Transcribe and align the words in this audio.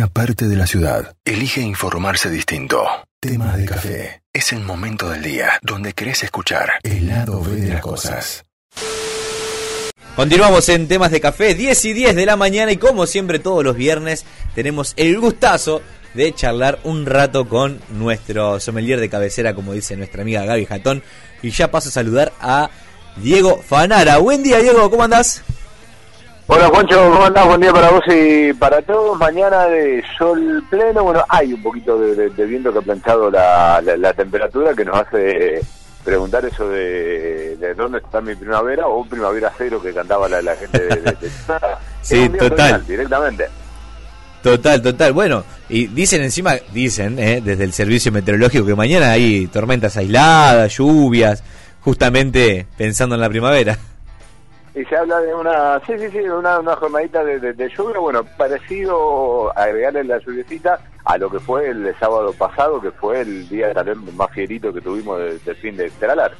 una 0.00 0.08
parte 0.08 0.48
de 0.48 0.56
la 0.56 0.66
ciudad 0.66 1.14
elige 1.26 1.60
informarse 1.60 2.30
distinto. 2.30 2.86
Temas 3.20 3.58
de 3.58 3.66
café. 3.66 4.22
Es 4.32 4.50
el 4.54 4.60
momento 4.60 5.10
del 5.10 5.22
día 5.22 5.58
donde 5.60 5.92
querés 5.92 6.22
escuchar 6.22 6.70
el 6.82 7.06
lado 7.06 7.42
B 7.42 7.56
de 7.56 7.68
las 7.68 7.82
cosas. 7.82 8.46
Continuamos 10.16 10.70
en 10.70 10.88
temas 10.88 11.10
de 11.10 11.20
café, 11.20 11.54
10 11.54 11.84
y 11.84 11.92
10 11.92 12.16
de 12.16 12.24
la 12.24 12.36
mañana 12.36 12.72
y 12.72 12.78
como 12.78 13.04
siempre 13.04 13.40
todos 13.40 13.62
los 13.62 13.76
viernes 13.76 14.24
tenemos 14.54 14.94
el 14.96 15.20
gustazo 15.20 15.82
de 16.14 16.34
charlar 16.34 16.78
un 16.84 17.04
rato 17.04 17.46
con 17.46 17.78
nuestro 17.90 18.58
sommelier 18.58 19.00
de 19.00 19.10
cabecera, 19.10 19.54
como 19.54 19.74
dice 19.74 19.98
nuestra 19.98 20.22
amiga 20.22 20.46
Gaby 20.46 20.64
Jatón. 20.64 21.02
Y 21.42 21.50
ya 21.50 21.70
paso 21.70 21.90
a 21.90 21.92
saludar 21.92 22.32
a 22.40 22.70
Diego 23.16 23.60
Fanara. 23.60 24.16
Buen 24.16 24.42
día 24.42 24.60
Diego, 24.60 24.90
¿cómo 24.90 25.02
andás? 25.02 25.42
Hola 26.52 26.66
Juancho, 26.66 26.96
¿cómo 27.12 27.24
andás? 27.24 27.46
Buen 27.46 27.60
día 27.60 27.72
para 27.72 27.90
vos 27.90 28.02
y 28.08 28.52
para 28.54 28.82
todos. 28.82 29.16
Mañana 29.16 29.66
de 29.66 30.02
sol 30.18 30.60
pleno, 30.68 31.04
bueno, 31.04 31.24
hay 31.28 31.52
un 31.52 31.62
poquito 31.62 31.96
de, 31.96 32.28
viento 32.44 32.72
que 32.72 32.80
ha 32.80 32.82
planchado 32.82 33.30
la, 33.30 33.80
la 33.80 34.12
temperatura 34.14 34.74
que 34.74 34.84
nos 34.84 34.98
hace 34.98 35.60
preguntar 36.04 36.44
eso 36.44 36.68
de, 36.68 37.56
de, 37.56 37.74
dónde 37.74 37.98
está 37.98 38.20
mi 38.20 38.34
primavera 38.34 38.88
o 38.88 39.04
primavera 39.04 39.52
cero 39.56 39.80
que 39.80 39.94
cantaba 39.94 40.28
la, 40.28 40.42
la 40.42 40.56
gente 40.56 40.80
de, 40.80 40.96
de, 40.96 41.16
sí 42.02 42.28
total. 42.30 42.84
directamente. 42.84 43.46
Total 44.42 44.82
total. 44.82 45.12
Bueno 45.12 45.44
y 45.68 45.86
dicen 45.86 46.20
encima 46.22 46.56
dicen 46.72 47.16
eh, 47.20 47.40
desde 47.44 47.62
el 47.62 47.72
servicio 47.72 48.10
meteorológico 48.10 48.66
que 48.66 48.74
mañana 48.74 49.12
hay 49.12 49.46
tormentas 49.46 49.96
aisladas 49.96 50.76
lluvias 50.76 51.44
justamente 51.80 52.66
pensando 52.76 53.14
en 53.14 53.20
la 53.20 53.28
primavera 53.28 53.78
y 54.74 54.84
se 54.84 54.96
habla 54.96 55.20
de 55.20 55.34
una 55.34 55.80
sí 55.86 55.92
sí 55.98 56.08
sí 56.10 56.18
una, 56.18 56.60
una 56.60 56.76
jornadita 56.76 57.24
de, 57.24 57.40
de, 57.40 57.68
lluvia 57.68 57.98
bueno 57.98 58.24
parecido 58.36 59.50
a 59.56 59.64
agregarle 59.64 60.04
la 60.04 60.18
lluviecita 60.18 60.78
a 61.04 61.18
lo 61.18 61.30
que 61.30 61.40
fue 61.40 61.68
el 61.68 61.94
sábado 61.98 62.32
pasado, 62.32 62.80
que 62.80 62.90
fue 62.90 63.20
el 63.20 63.48
día 63.48 63.72
tal 63.72 63.86
vez 63.86 64.14
más 64.14 64.30
fierito 64.30 64.72
que 64.72 64.80
tuvimos 64.80 65.18
del 65.18 65.56
fin 65.56 65.76
de 65.76 65.90
Teralar. 65.90 66.32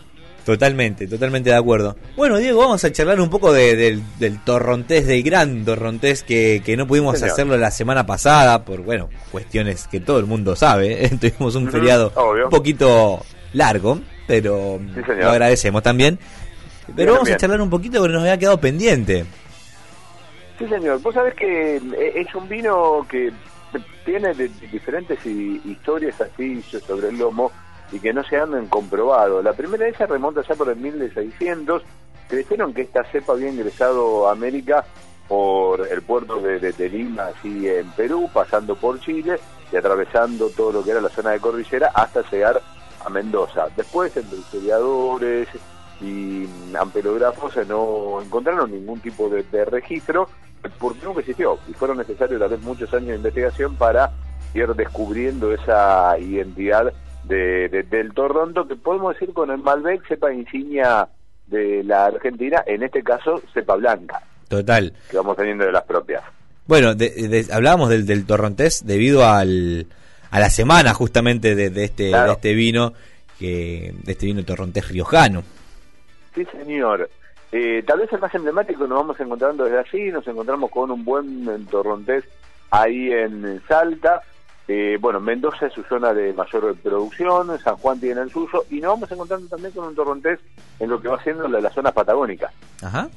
Totalmente, 0.44 1.06
totalmente 1.06 1.50
de 1.50 1.56
acuerdo. 1.56 1.96
Bueno, 2.16 2.38
Diego, 2.38 2.60
vamos 2.60 2.82
a 2.84 2.90
charlar 2.90 3.20
un 3.20 3.28
poco 3.28 3.52
del, 3.52 4.02
torrontés, 4.44 5.06
del 5.06 5.22
gran 5.22 5.64
torrontés 5.64 6.22
que, 6.22 6.62
que 6.64 6.77
no 6.77 6.86
pudimos 6.86 7.22
hacerlo 7.22 7.56
la 7.56 7.70
semana 7.70 8.06
pasada 8.06 8.64
por, 8.64 8.80
bueno, 8.80 9.10
cuestiones 9.30 9.86
que 9.86 10.00
todo 10.00 10.18
el 10.18 10.27
mundo 10.27 10.56
sabe. 10.56 11.08
Tuvimos 11.20 11.55
un 11.56 11.70
feriado 11.70 12.12
un 12.44 12.50
poquito 12.50 13.20
largo, 13.52 14.00
pero 14.27 14.80
lo 15.20 15.28
agradecemos 15.28 15.83
también. 15.83 16.18
Pero 16.94 17.14
vamos 17.14 17.30
a 17.30 17.36
charlar 17.36 17.60
un 17.60 17.70
poquito 17.70 18.00
porque 18.00 18.14
nos 18.14 18.22
había 18.22 18.38
quedado 18.38 18.60
pendiente. 18.60 19.24
Sí, 20.58 20.66
señor. 20.66 21.00
Vos 21.00 21.14
sabés 21.14 21.34
que 21.34 21.77
eh, 21.77 22.12
es 22.16 22.34
un 22.34 22.48
vino 22.48 23.06
que 23.08 23.33
tiene 24.05 24.34
de, 24.34 24.48
diferentes 24.70 25.24
historias 25.24 26.20
así 26.20 26.62
sobre 26.62 27.08
el 27.08 27.18
lomo 27.18 27.50
y 27.92 27.98
que 27.98 28.12
no 28.12 28.22
se 28.24 28.36
han 28.36 28.66
comprobado. 28.66 29.42
La 29.42 29.52
primera 29.52 29.84
de 29.84 29.91
esas 29.91 30.08
remonta 30.08 30.42
ya 30.46 30.55
por 30.55 30.68
el 30.68 30.77
1600, 30.77 31.83
que 32.28 32.36
dijeron 32.36 32.74
que 32.74 32.83
esta 32.83 33.05
cepa 33.05 33.33
había 33.33 33.48
ingresado 33.48 34.28
a 34.28 34.33
América 34.33 34.84
por 35.28 35.86
el 35.86 36.02
puerto 36.02 36.41
de, 36.41 36.58
de, 36.58 36.88
Lima, 36.88 37.28
así 37.28 37.68
en 37.68 37.91
Perú, 37.92 38.28
pasando 38.33 38.74
por 38.77 39.00
Chile 39.00 39.38
y 39.72 39.77
atravesando 39.77 40.50
todo 40.50 40.72
lo 40.72 40.84
que 40.84 40.91
era 40.91 41.00
la 41.00 41.08
zona 41.08 41.30
de 41.30 41.41
cordillera 41.41 41.91
hasta 41.94 42.28
llegar 42.30 42.61
a 43.05 43.08
Mendoza. 43.08 43.68
Después, 43.77 44.16
entre 44.16 44.38
historiadores 44.38 45.48
y 46.00 46.48
ampelógrafos 46.78 47.56
no 47.68 48.20
encontraron 48.22 48.70
ningún 48.70 49.00
tipo 49.00 49.28
de, 49.28 49.42
de 49.44 49.64
registro 49.64 50.28
porque 50.78 51.04
nunca 51.04 51.20
existió 51.20 51.58
y 51.68 51.72
fueron 51.72 51.98
necesarios 51.98 52.40
tal 52.40 52.50
vez 52.50 52.60
muchos 52.62 52.92
años 52.92 53.08
de 53.08 53.16
investigación 53.16 53.76
para 53.76 54.10
ir 54.54 54.68
descubriendo 54.74 55.52
esa 55.52 56.18
identidad 56.18 56.92
de, 57.24 57.86
del 57.88 58.12
Torronto 58.12 58.66
que 58.66 58.76
podemos 58.76 59.14
decir 59.14 59.32
con 59.32 59.50
el 59.50 59.58
Malbec 59.58 60.06
cepa 60.06 60.32
insignia 60.32 61.08
de 61.46 61.83
la 61.84 62.06
Argentina, 62.06 62.62
en 62.66 62.83
este 62.83 63.02
caso 63.02 63.42
cepa 63.52 63.77
blanca. 63.77 64.22
Total. 64.48 64.92
Que 65.10 65.16
vamos 65.16 65.36
teniendo 65.36 65.64
de 65.64 65.72
las 65.72 65.84
propias. 65.84 66.22
Bueno, 66.66 66.92
hablábamos 67.52 67.89
del, 67.89 68.06
del 68.06 68.27
torrontés 68.27 68.86
debido 68.86 69.27
al, 69.27 69.86
a 70.30 70.39
la 70.40 70.50
semana 70.50 70.94
justamente 70.94 71.55
de, 71.55 71.66
este, 71.84 72.05
de 72.05 72.33
este 72.33 72.55
vino, 72.55 72.92
que, 73.39 73.92
de 74.05 74.12
este 74.12 74.27
vino 74.27 74.44
torrontés 74.44 74.89
riojano. 74.89 75.42
Sí, 76.35 76.45
señor. 76.46 77.08
Eh, 77.52 77.83
tal 77.85 77.98
vez 77.98 78.13
el 78.13 78.20
más 78.20 78.35
emblemático 78.35 78.86
nos 78.86 78.98
vamos 78.98 79.18
encontrando 79.18 79.64
desde 79.64 79.79
allí, 79.79 80.13
nos 80.13 80.27
encontramos 80.29 80.70
con 80.70 80.91
un 80.91 81.05
buen 81.05 81.67
torrontés 81.67 82.24
ahí 82.70 83.13
en 83.13 83.61
Salta. 83.67 84.23
Eh, 84.69 84.98
bueno, 85.01 85.19
Mendoza 85.19 85.67
es 85.67 85.73
su 85.73 85.83
zona 85.83 86.14
de 86.14 86.33
mayor 86.33 86.77
producción, 86.77 87.58
San 87.58 87.77
Juan 87.77 87.98
tiene 87.98 88.20
el 88.20 88.30
suyo, 88.30 88.64
y 88.70 88.80
nos 88.80 88.92
vamos 88.92 89.11
encontrando 89.11 89.48
también 89.48 89.73
con 89.73 89.85
un 89.85 89.96
torrontés 89.96 90.39
en 90.79 90.90
lo 90.90 91.01
que 91.01 91.08
va 91.08 91.20
siendo 91.24 91.48
la, 91.48 91.70
zona 91.70 91.90
patagónica. 91.90 92.52
Ajá. 92.80 93.08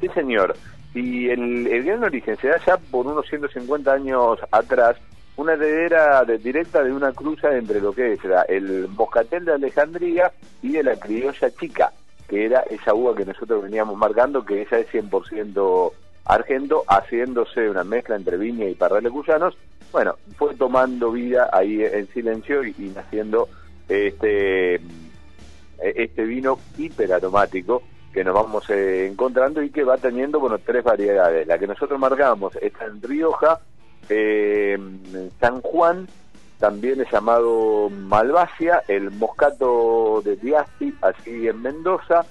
Sí, 0.00 0.08
señor. 0.08 0.54
Y 0.92 1.30
el, 1.30 1.66
el 1.66 1.84
gran 1.84 2.04
origen 2.04 2.36
se 2.36 2.48
da 2.48 2.58
ya 2.66 2.76
por 2.76 3.06
unos 3.06 3.26
150 3.26 3.90
años 3.90 4.38
atrás, 4.50 4.96
una 5.36 5.54
heredera 5.54 6.24
directa 6.24 6.82
de 6.82 6.92
una 6.92 7.12
cruza 7.12 7.56
entre 7.56 7.80
lo 7.80 7.94
que 7.94 8.18
era 8.22 8.42
el 8.42 8.86
moscatel 8.88 9.46
de 9.46 9.54
Alejandría 9.54 10.30
y 10.60 10.72
de 10.72 10.82
la 10.82 10.96
criolla 10.96 11.50
chica 11.58 11.90
que 12.30 12.44
era 12.44 12.60
esa 12.70 12.94
uva 12.94 13.16
que 13.16 13.24
nosotros 13.24 13.64
veníamos 13.64 13.98
marcando, 13.98 14.44
que 14.44 14.62
esa 14.62 14.78
es 14.78 14.86
100% 14.92 15.92
argento, 16.26 16.84
haciéndose 16.86 17.68
una 17.68 17.82
mezcla 17.82 18.14
entre 18.14 18.36
viña 18.36 18.66
y 18.66 18.76
parrales 18.76 19.10
cuyanos. 19.10 19.58
Bueno, 19.90 20.14
fue 20.36 20.54
tomando 20.54 21.10
vida 21.10 21.50
ahí 21.52 21.82
en 21.82 22.06
silencio 22.12 22.62
y, 22.62 22.92
naciendo 22.94 23.48
este, 23.88 24.80
este 25.80 26.24
vino 26.24 26.60
hiperaromático 26.78 27.82
que 28.12 28.22
nos 28.22 28.34
vamos 28.34 28.70
eh, 28.70 29.08
encontrando 29.08 29.60
y 29.60 29.70
que 29.70 29.82
va 29.82 29.96
teniendo, 29.96 30.38
bueno, 30.38 30.58
tres 30.64 30.84
variedades. 30.84 31.48
La 31.48 31.58
que 31.58 31.66
nosotros 31.66 31.98
marcamos 31.98 32.54
está 32.62 32.84
en 32.84 33.02
Rioja, 33.02 33.58
eh, 34.08 34.78
San 35.40 35.60
Juan 35.62 36.06
también 36.60 37.00
es 37.00 37.10
llamado 37.10 37.88
Malvasia, 37.88 38.82
el 38.86 39.10
moscato 39.10 40.20
de 40.22 40.36
Diasti, 40.36 40.94
así 41.00 41.48
en 41.48 41.62
Mendoza. 41.62 42.26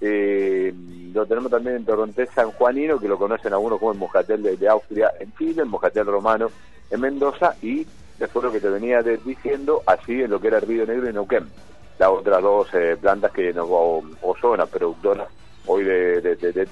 Eh, 0.00 0.74
lo 1.12 1.26
tenemos 1.26 1.50
también 1.50 1.76
en 1.76 1.84
Torrontés 1.84 2.30
San 2.34 2.50
Juanino, 2.52 2.98
que 2.98 3.06
lo 3.06 3.18
conocen 3.18 3.52
algunos 3.52 3.78
como 3.78 3.92
el 3.92 3.98
moscatel 3.98 4.42
de, 4.42 4.68
Austria 4.68 5.12
en 5.20 5.32
Chile, 5.36 5.62
el 5.62 5.68
moscatel 5.68 6.06
romano 6.06 6.50
en 6.90 7.00
Mendoza, 7.00 7.54
y 7.60 7.86
después 8.18 8.44
lo 8.44 8.50
que 8.50 8.60
te 8.60 8.70
venía 8.70 9.02
diciendo, 9.02 9.82
así 9.86 10.22
en 10.22 10.30
lo 10.30 10.40
que 10.40 10.48
era 10.48 10.56
el 10.56 10.66
Río 10.66 10.86
Negro 10.86 11.10
y 11.10 11.12
Neuquén. 11.12 11.46
Las 11.98 12.08
otras 12.08 12.42
dos 12.42 12.68
eh, 12.72 12.96
plantas 12.98 13.30
que 13.32 13.52
nos, 13.52 13.66
o, 13.68 14.02
o 14.22 14.36
zonas 14.40 14.70
productoras 14.70 15.28
hoy 15.66 15.84
de, 15.84 16.20
de, 16.20 16.36
de, 16.36 16.68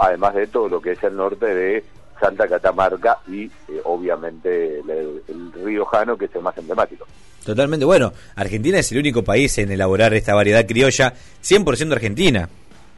además 0.00 0.34
de 0.34 0.46
todo 0.48 0.68
lo 0.68 0.82
que 0.82 0.92
es 0.92 1.02
el 1.02 1.16
norte 1.16 1.46
de 1.46 1.84
Santa 2.22 2.46
Catamarca 2.46 3.18
y 3.26 3.46
eh, 3.46 3.50
obviamente 3.82 4.78
el, 4.78 5.52
Río 5.64 5.84
Jano, 5.86 6.16
que 6.16 6.26
es 6.26 6.34
el 6.36 6.42
más 6.42 6.56
emblemático. 6.56 7.04
Totalmente, 7.44 7.84
bueno, 7.84 8.12
Argentina 8.36 8.78
es 8.78 8.92
el 8.92 8.98
único 8.98 9.24
país 9.24 9.58
en 9.58 9.72
elaborar 9.72 10.14
esta 10.14 10.32
variedad 10.32 10.64
criolla 10.64 11.12
100% 11.42 11.92
argentina. 11.92 12.48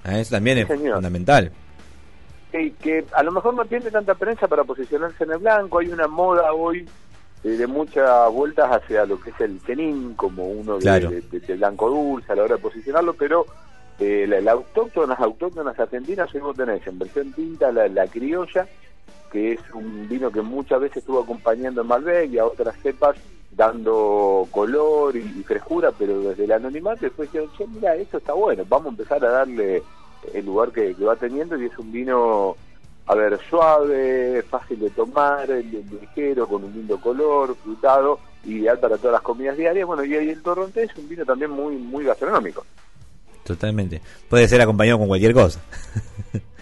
¿eh? 0.04 0.20
Eso 0.20 0.34
también 0.34 0.58
es 0.58 0.66
fundamental. 0.66 1.50
Y 2.52 2.70
que 2.72 3.06
a 3.14 3.22
lo 3.22 3.32
mejor 3.32 3.54
no 3.54 3.64
tiene 3.64 3.90
tanta 3.90 4.14
prensa 4.14 4.46
para 4.46 4.62
posicionarse 4.62 5.24
en 5.24 5.32
el 5.32 5.38
blanco, 5.38 5.78
hay 5.78 5.88
una 5.88 6.06
moda 6.06 6.52
hoy 6.52 6.86
eh, 7.42 7.48
de 7.48 7.66
muchas 7.66 8.30
vueltas 8.30 8.70
hacia 8.70 9.06
lo 9.06 9.18
que 9.18 9.30
es 9.30 9.40
el 9.40 9.58
tenín 9.60 10.12
como 10.14 10.48
uno 10.48 10.78
de, 10.78 11.56
blanco 11.56 11.88
dulce 11.88 12.30
a 12.30 12.36
la 12.36 12.42
hora 12.42 12.56
de 12.56 12.62
posicionarlo, 12.62 13.14
pero 13.14 13.46
eh, 13.98 14.26
la, 14.28 14.52
autóctonas, 14.52 15.18
autóctonas 15.18 15.78
argentinas, 15.78 16.32
hoy 16.34 16.40
vos 16.42 16.56
tenés 16.56 16.86
en 16.86 16.98
versión 16.98 17.32
tinta 17.32 17.72
la, 17.72 17.88
la 17.88 18.06
criolla, 18.06 18.68
que 19.34 19.54
es 19.54 19.60
un 19.74 20.08
vino 20.08 20.30
que 20.30 20.42
muchas 20.42 20.80
veces 20.80 20.98
estuvo 20.98 21.20
acompañando 21.20 21.80
en 21.80 21.88
Malbec 21.88 22.30
y 22.30 22.38
a 22.38 22.46
otras 22.46 22.76
cepas 22.80 23.16
dando 23.50 24.46
color 24.52 25.16
y, 25.16 25.42
frescura, 25.42 25.90
pero 25.90 26.20
desde 26.20 26.44
el 26.44 26.52
anonimato 26.52 27.00
después 27.00 27.32
dijeron, 27.32 27.50
che, 27.58 27.66
mira, 27.66 27.96
esto 27.96 28.18
está 28.18 28.32
bueno, 28.32 28.64
vamos 28.68 28.86
a 28.86 28.90
empezar 28.90 29.24
a 29.24 29.30
darle 29.30 29.82
el 30.32 30.46
lugar 30.46 30.70
que, 30.70 30.94
va 30.94 31.16
teniendo 31.16 31.60
y 31.60 31.66
es 31.66 31.76
un 31.76 31.90
vino, 31.90 32.56
a 33.06 33.14
ver, 33.16 33.36
suave, 33.50 34.44
fácil 34.48 34.78
de 34.78 34.90
tomar, 34.90 35.48
ligero, 35.48 36.46
con 36.46 36.62
un 36.62 36.72
lindo 36.72 37.00
color, 37.00 37.56
frutado, 37.56 38.20
ideal 38.44 38.78
para 38.78 38.98
todas 38.98 39.14
las 39.14 39.22
comidas 39.22 39.56
diarias. 39.56 39.84
Bueno, 39.84 40.04
y, 40.04 40.14
el 40.14 40.42
Torrontés 40.44 40.92
es 40.92 40.96
un 40.96 41.08
vino 41.08 41.24
también 41.24 41.50
muy, 41.50 41.74
muy 41.74 42.04
gastronómico. 42.04 42.64
Totalmente. 43.42 44.00
Puede 44.28 44.46
ser 44.46 44.60
acompañado 44.60 44.98
con 44.98 45.08
cualquier 45.08 45.34
cosa. 45.34 45.60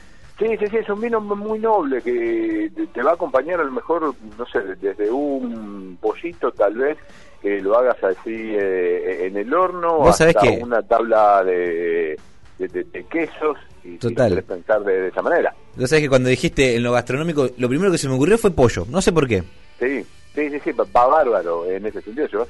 Sí, 0.43 0.57
sí, 0.59 0.67
sí, 0.67 0.77
es 0.79 0.89
un 0.89 1.01
vino 1.01 1.21
muy 1.21 1.61
noble 1.61 2.03
que 2.03 2.69
te 2.93 3.01
va 3.01 3.13
a 3.13 3.15
acompañar 3.15 3.61
a 3.61 3.65
lo 3.65 3.71
mejor, 3.71 4.13
no 4.37 4.47
sé, 4.47 4.59
desde 4.81 5.09
un 5.09 5.97
pollito 6.01 6.51
tal 6.51 6.75
vez, 6.75 6.99
que 7.41 7.61
lo 7.61 7.79
hagas 7.79 8.03
así 8.03 8.35
eh, 8.35 9.27
en 9.27 9.37
el 9.37 9.55
horno, 9.55 10.05
hasta 10.05 10.43
una 10.61 10.83
tabla 10.83 11.45
de, 11.45 12.19
de, 12.59 13.07
quesos, 13.09 13.57
y, 13.85 13.99
Total. 13.99 14.43
pensar 14.43 14.83
de, 14.83 15.07
esa 15.09 15.23
manera. 15.23 15.55
Vos 15.77 15.89
sabés 15.89 16.03
que 16.03 16.09
cuando 16.09 16.29
dijiste 16.29 16.75
en 16.75 16.83
lo 16.83 16.91
gastronómico, 16.91 17.49
lo 17.59 17.69
primero 17.69 17.93
que 17.93 17.99
se 17.99 18.09
me 18.09 18.17
ocurrió 18.17 18.37
fue 18.37 18.51
pollo, 18.51 18.85
no 18.91 19.01
sé 19.01 19.13
por 19.13 19.29
qué. 19.29 19.45
Sí, 19.79 20.05
sí, 20.35 20.51
sí, 20.51 20.61
sí, 20.65 20.73
va 20.73 21.07
bárbaro 21.07 21.71
en 21.71 21.87
ese 21.87 22.01
sentido. 22.03 22.27
Yo 22.27 22.45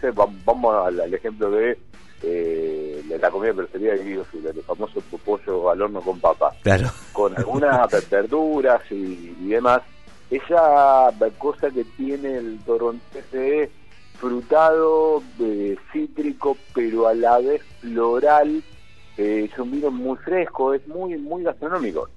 vamos 0.47 0.87
al, 0.87 1.13
ejemplo 1.13 1.51
de 1.51 1.77
eh, 2.23 3.03
la 3.21 3.31
comida 3.31 3.53
preferida 3.53 3.93
de 3.95 4.05
Guido 4.05 4.25
el 4.33 4.63
famoso 4.63 5.01
pollo 5.25 5.71
al 5.71 5.83
horno 5.83 6.01
con 6.01 6.19
papa. 6.21 6.55
Claro. 6.63 6.91
Con 7.13 7.37
algunas 7.37 8.11
verduras 8.11 8.81
y, 8.91 9.49
demás. 9.49 9.83
Esa 10.31 11.13
cosa 11.39 11.71
que 11.71 11.85
tiene 11.97 12.37
el 12.39 12.59
torontés 12.65 13.31
de 13.33 13.71
frutado, 14.19 15.23
de 15.39 15.79
cítrico, 15.93 16.57
pero 16.75 17.07
a 17.07 17.15
la 17.15 17.39
vez 17.39 17.61
floral, 17.81 18.63
eh, 19.19 19.49
es 19.51 19.59
un 19.59 19.71
vino 19.71 19.91
muy 19.91 20.17
fresco, 20.19 20.73
es 20.73 20.87
muy, 20.89 21.19
muy 21.19 21.43
gastronómico. 21.43 22.09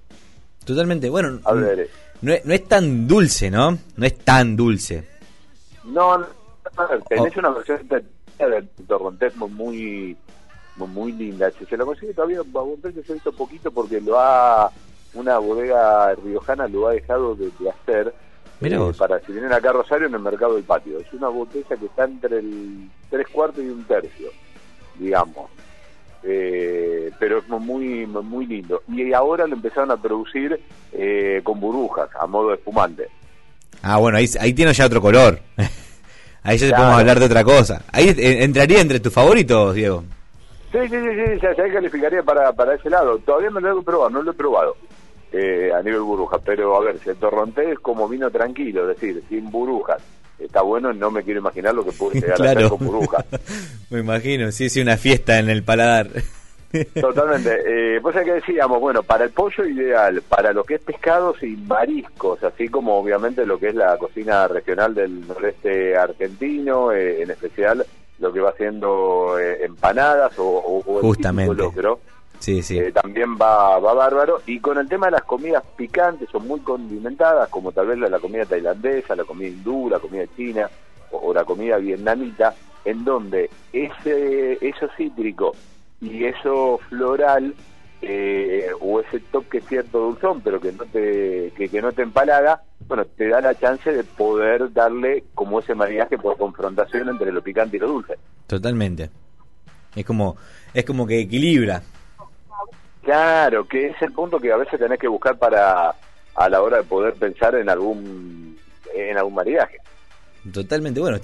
Totalmente, 0.63 1.09
bueno. 1.09 1.39
A 1.43 1.53
ver, 1.53 1.89
no 2.21 2.33
es, 2.33 2.45
no 2.45 2.53
es 2.53 2.67
tan 2.67 3.07
dulce, 3.07 3.51
¿no? 3.51 3.77
No 3.97 4.05
es 4.05 4.17
tan 4.19 4.55
dulce. 4.55 5.03
No, 5.83 6.17
no 6.17 6.27
tenés 7.09 7.35
oh. 7.35 7.39
una 7.39 7.49
versión 7.49 7.79
de 8.37 8.63
torrontés 8.87 9.35
muy 9.35 10.15
muy 10.77 11.11
linda. 11.13 11.49
Se 11.51 11.77
lo 11.77 11.85
consigue 11.85 12.13
todavía 12.13 12.39
a 12.39 12.61
un 12.61 12.81
precio 12.81 13.03
se 13.03 13.13
ha 13.13 13.15
visto 13.15 13.31
poquito 13.31 13.71
porque 13.71 14.01
lo 14.01 14.19
ha 14.19 14.71
una 15.13 15.37
bodega 15.37 16.13
riojana 16.15 16.67
lo 16.67 16.87
ha 16.87 16.93
dejado 16.93 17.35
de, 17.35 17.49
hacer 17.69 18.13
eh, 18.61 18.91
para 18.97 19.19
si 19.21 19.31
vienen 19.31 19.53
acá 19.53 19.69
a 19.69 19.73
Rosario 19.73 20.07
en 20.07 20.13
el 20.13 20.19
mercado 20.19 20.55
del 20.55 20.63
patio. 20.63 20.99
Es 20.99 21.11
una 21.13 21.29
botella 21.29 21.75
que 21.77 21.85
está 21.85 22.03
entre 22.03 22.39
el 22.39 22.89
tres 23.09 23.27
cuartos 23.29 23.63
y 23.63 23.69
un 23.69 23.83
tercio, 23.85 24.29
digamos. 24.99 25.49
Eh, 26.23 27.11
pero 27.19 27.37
es 27.37 27.47
muy 27.47 28.05
muy 28.05 28.45
lindo. 28.45 28.81
Y 28.87 29.13
ahora 29.13 29.47
lo 29.47 29.55
empezaron 29.55 29.91
a 29.91 29.97
producir 29.97 30.59
eh, 30.91 31.41
con 31.43 31.59
burbujas, 31.59 32.09
a 32.19 32.25
modo 32.27 32.49
de 32.49 32.55
espumante. 32.55 33.07
Ah, 33.81 33.97
bueno, 33.97 34.17
ahí, 34.17 34.27
ahí 34.39 34.53
tiene 34.53 34.73
ya 34.73 34.85
otro 34.85 35.01
color. 35.01 35.39
ahí 36.45 36.57
ya 36.57 36.75
podemos 36.75 36.99
hablar 36.99 37.19
de 37.19 37.25
otra 37.25 37.43
cosa. 37.43 37.81
Ahí 37.91 38.09
eh, 38.09 38.43
entraría 38.43 38.81
entre 38.81 38.99
tus 38.99 39.11
favoritos, 39.11 39.75
Diego. 39.75 40.03
Sí, 40.71 40.79
sí, 40.83 40.95
sí, 40.95 41.09
sí 41.15 41.39
ya, 41.41 41.55
ya 41.55 41.73
calificaría 41.73 42.23
para, 42.23 42.53
para 42.53 42.75
ese 42.75 42.89
lado. 42.89 43.17
Todavía 43.19 43.49
no 43.49 43.59
lo 43.59 43.79
he 43.79 43.83
probado, 43.83 44.09
no 44.09 44.23
lo 44.23 44.31
he 44.31 44.35
probado 44.35 44.75
a 45.75 45.81
nivel 45.81 46.01
burbuja. 46.01 46.37
Pero 46.39 46.75
a 46.75 46.79
ver, 46.79 46.99
si 46.99 47.09
el 47.09 47.17
torronté 47.17 47.71
es 47.71 47.79
como 47.79 48.07
vino 48.07 48.29
tranquilo, 48.31 48.89
es 48.89 48.99
decir, 48.99 49.23
sin 49.29 49.51
burbujas 49.51 50.01
está 50.39 50.61
bueno, 50.61 50.91
no 50.93 51.11
me 51.11 51.23
quiero 51.23 51.39
imaginar 51.39 51.73
lo 51.73 51.85
que 51.85 51.91
puede 51.91 52.19
llegar 52.19 52.41
a 52.41 52.53
ser 52.53 52.69
con 52.69 52.85
burbuja. 52.85 53.25
me 53.89 53.99
imagino, 53.99 54.51
sí, 54.51 54.69
sí, 54.69 54.81
una 54.81 54.97
fiesta 54.97 55.39
en 55.39 55.49
el 55.49 55.63
paladar. 55.63 56.09
Totalmente. 56.99 57.95
Eh, 57.95 57.99
pues 58.01 58.15
hay 58.15 58.25
que 58.25 58.33
decíamos, 58.33 58.79
bueno, 58.79 59.03
para 59.03 59.25
el 59.25 59.31
pollo 59.31 59.65
ideal, 59.65 60.21
para 60.27 60.53
lo 60.53 60.63
que 60.63 60.75
es 60.75 60.81
pescados 60.81 61.41
y 61.43 61.55
mariscos, 61.55 62.43
así 62.43 62.67
como 62.67 62.97
obviamente 62.97 63.45
lo 63.45 63.57
que 63.59 63.69
es 63.69 63.75
la 63.75 63.97
cocina 63.97 64.47
regional 64.47 64.93
del 64.93 65.27
noreste 65.27 65.97
argentino, 65.97 66.91
eh, 66.91 67.21
en 67.21 67.31
especial 67.31 67.85
lo 68.19 68.31
que 68.31 68.39
va 68.39 68.49
haciendo 68.51 69.37
eh, 69.39 69.65
empanadas 69.65 70.37
o, 70.39 70.83
o, 70.85 71.01
Justamente. 71.01 71.67
Sí, 72.39 72.61
sí. 72.61 72.77
Eh, 72.77 72.91
también 72.91 73.37
va, 73.37 73.79
va 73.79 73.93
bárbaro. 73.93 74.41
Y 74.45 74.59
con 74.59 74.77
el 74.77 74.87
tema 74.87 75.07
de 75.07 75.13
las 75.13 75.23
comidas 75.23 75.63
picantes 75.75 76.33
o 76.33 76.39
muy 76.39 76.59
condimentadas, 76.59 77.49
como 77.49 77.71
tal 77.71 77.87
vez 77.87 77.97
la, 77.97 78.19
comida 78.19 78.45
tailandesa, 78.45 79.15
la 79.15 79.23
comida 79.23 79.49
hindú, 79.49 79.89
la 79.89 79.99
comida 79.99 80.25
china 80.35 80.69
o, 81.11 81.33
la 81.33 81.43
comida 81.43 81.77
vietnamita, 81.77 82.53
en 82.83 83.03
donde 83.03 83.49
ese 83.71 84.57
eso 84.61 84.87
cítrico 84.97 85.53
y 86.01 86.25
eso 86.25 86.79
floral 86.89 87.53
eh, 88.01 88.67
o 88.81 88.99
ese 88.99 89.19
toque 89.19 89.61
cierto 89.61 89.99
dulzón, 89.99 90.41
pero 90.41 90.59
que 90.59 90.71
no 90.71 90.85
te 90.85 91.51
que, 91.55 91.69
que 91.69 91.81
no 91.81 91.91
te 91.91 92.03
empalaga, 92.03 92.61
bueno, 92.87 93.05
te 93.05 93.27
da 93.29 93.41
la 93.41 93.55
chance 93.55 93.91
de 93.91 94.03
poder 94.03 94.71
darle 94.73 95.23
como 95.33 95.59
ese 95.59 95.73
maridaje 95.73 96.17
por 96.17 96.37
confrontación 96.37 97.09
entre 97.09 97.31
lo 97.31 97.41
picante 97.41 97.77
y 97.77 97.79
lo 97.79 97.87
dulce. 97.87 98.15
Totalmente. 98.47 99.09
Es 99.95 100.05
como 100.05 100.35
es 100.73 100.83
como 100.85 101.07
que 101.07 101.21
equilibra 101.21 101.81
Claro, 103.05 103.67
que 103.67 103.87
es 103.87 104.01
el 104.01 104.11
punto 104.13 104.39
que 104.39 104.51
a 104.51 104.57
veces 104.57 104.79
tenés 104.79 104.97
que 104.97 105.07
buscar 105.07 105.37
para 105.37 105.93
a 106.35 106.49
la 106.49 106.61
hora 106.61 106.77
de 106.77 106.83
poder 106.83 107.13
pensar 107.13 107.53
en 107.53 107.69
algún 107.69 108.57
en 108.95 109.17
algún 109.17 109.35
maridaje. 109.35 109.77
Totalmente, 110.53 110.99
bueno, 110.99 111.19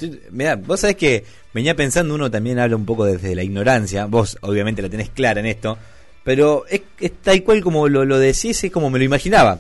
vos 0.66 0.80
sabés 0.80 0.96
que 0.96 1.24
venía 1.54 1.76
pensando, 1.76 2.16
uno 2.16 2.32
también 2.32 2.58
habla 2.58 2.76
un 2.76 2.86
poco 2.86 3.06
desde 3.06 3.36
la 3.36 3.44
ignorancia, 3.44 4.06
vos 4.06 4.38
obviamente 4.42 4.82
la 4.82 4.90
tenés 4.90 5.10
clara 5.10 5.40
en 5.40 5.46
esto, 5.46 5.78
pero 6.24 6.66
es, 6.68 6.82
tal 7.22 7.44
cual 7.44 7.62
como 7.62 7.88
lo, 7.88 8.04
lo 8.04 8.18
decís, 8.18 8.64
es 8.64 8.72
como 8.72 8.90
me 8.90 8.98
lo 8.98 9.06
imaginaba. 9.06 9.60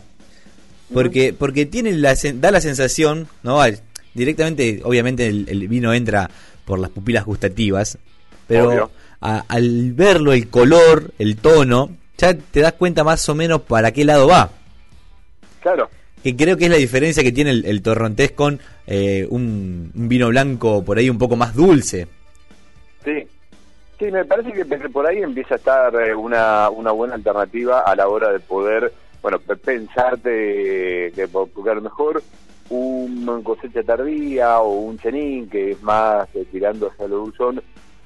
Porque, 0.94 1.34
porque 1.34 1.66
tiene 1.66 1.94
la, 1.94 2.16
da 2.36 2.52
la 2.52 2.60
sensación, 2.60 3.28
¿no? 3.44 3.62
Directamente, 4.14 4.82
obviamente 4.84 5.28
el, 5.28 5.68
vino 5.70 5.94
entra 5.94 6.30
por 6.66 6.80
las 6.80 6.90
pupilas 6.90 7.24
gustativas, 7.24 7.98
pero 8.48 8.92
al 9.22 9.94
verlo, 9.94 10.34
el 10.34 10.50
color, 10.50 11.14
el 11.18 11.38
tono, 11.38 11.92
ya 12.18 12.34
te 12.34 12.60
das 12.60 12.74
cuenta 12.74 13.04
más 13.04 13.28
o 13.30 13.36
menos 13.36 13.62
para 13.62 13.92
qué 13.92 14.04
lado 14.04 14.28
va. 14.28 14.50
Claro. 15.62 15.90
Que 16.24 16.36
creo 16.36 16.58
que 16.58 16.66
es 16.66 16.72
la 16.72 16.78
diferencia 16.78 17.24
que 17.24 17.32
tiene 17.32 17.52
el, 17.52 17.82
torrontés 17.82 18.32
con 18.32 18.60
eh, 18.86 19.28
un, 19.30 19.92
vino 19.94 20.28
blanco 20.28 20.84
por 20.84 20.98
ahí 20.98 21.10
un 21.10 21.18
poco 21.18 21.36
más 21.36 21.56
dulce. 21.56 22.08
Sí, 23.04 23.28
sí, 23.98 24.06
me 24.12 24.24
parece 24.26 24.52
que 24.52 24.66
por 24.66 25.08
ahí 25.08 25.24
empieza 25.24 25.56
a 25.56 25.58
estar 25.58 25.96
eh, 25.96 26.14
una, 26.14 26.70
una 26.70 26.92
buena 26.92 27.16
alternativa 27.16 27.82
a 27.82 27.96
la 27.96 28.08
hora 28.08 28.32
de 28.32 28.40
poder, 28.40 28.94
bueno, 29.22 29.40
pensarte 29.40 31.12
que 31.16 31.28
porque 31.28 31.70
a 31.70 31.76
lo 31.76 31.82
mejor 31.82 32.22
un 32.72 33.42
cosecha 33.44 33.84
tardía 33.84 34.60
o 34.60 34.80
un 34.80 34.98
chenín 34.98 35.50
que 35.50 35.72
es 35.72 35.84
más 35.84 36.28
eh, 36.36 36.46
tirando 36.52 36.88
hacia 36.88 37.08
lo 37.08 37.18
dulzón, 37.18 37.62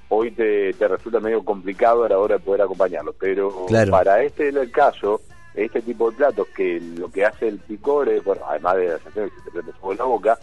hoy 0.10 0.32
te, 0.32 0.74
resulta 0.80 1.20
medio 1.20 1.44
complicado 1.44 2.04
a 2.04 2.10
la 2.10 2.18
hora 2.18 2.36
de 2.36 2.44
poder 2.44 2.62
acompañarlo. 2.62 3.14
Pero 3.20 3.68
para 3.90 4.24
este 4.24 4.50
el 4.50 4.72
caso, 4.72 5.22
este 5.56 5.81
tipo 5.81 6.12
de 6.12 6.18
platos, 6.18 6.48
que 6.56 6.80
lo 6.80 7.10
que 7.12 7.25
hace 7.25 7.48
el 7.48 7.60
picor 7.60 8.10
es, 8.10 8.24
bueno, 8.24 8.42
además 8.48 8.75
de 8.78 8.88
la 8.88 8.98
sensación 8.98 9.30
que 9.30 9.52
se 9.52 9.52
te 9.52 9.92
en 9.92 9.98
la 9.98 10.04
boca, 10.04 10.40